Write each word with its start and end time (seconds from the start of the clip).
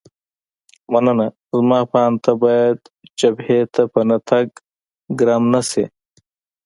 مننه، 0.91 1.27
زما 1.55 1.79
په 1.91 1.97
اند 2.05 2.17
ته 2.25 2.31
باید 2.41 2.77
جبهې 3.19 3.61
ته 3.73 3.81
په 3.93 4.01
نه 4.09 4.17
تګ 4.29 4.47
ګرم 5.19 5.43
نه 5.53 5.61
شې. 5.69 5.85